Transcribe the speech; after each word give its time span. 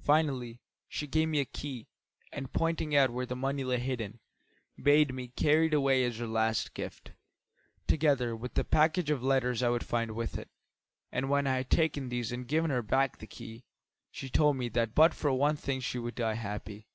Finally, 0.00 0.60
she 0.86 1.08
gave 1.08 1.28
me 1.28 1.40
a 1.40 1.44
key, 1.44 1.88
and 2.32 2.52
pointing 2.52 2.94
out 2.94 3.10
where 3.10 3.26
the 3.26 3.34
money 3.34 3.64
lay 3.64 3.80
hidden, 3.80 4.20
bade 4.80 5.12
me 5.12 5.26
carry 5.26 5.66
it 5.66 5.74
away 5.74 6.04
as 6.04 6.18
her 6.18 6.26
last 6.28 6.72
gift, 6.72 7.10
together 7.88 8.36
with 8.36 8.54
the 8.54 8.62
package 8.62 9.10
of 9.10 9.24
letters 9.24 9.60
I 9.60 9.68
would 9.70 9.84
find 9.84 10.12
with 10.12 10.38
it. 10.38 10.50
And 11.10 11.28
when 11.28 11.48
I 11.48 11.56
had 11.56 11.68
taken 11.70 12.10
these 12.10 12.30
and 12.30 12.46
given 12.46 12.70
her 12.70 12.80
back 12.80 13.18
the 13.18 13.26
key, 13.26 13.64
she 14.12 14.28
told 14.28 14.56
me 14.56 14.68
that 14.68 14.94
but 14.94 15.14
for 15.14 15.32
one 15.32 15.56
thing 15.56 15.80
she 15.80 15.98
would 15.98 16.14
die 16.14 16.34
happy. 16.34 16.86